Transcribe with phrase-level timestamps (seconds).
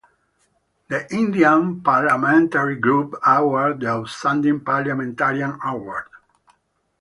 [0.87, 6.05] The Indian Parliamentary Group awards the Outstanding Parliamentarian Award.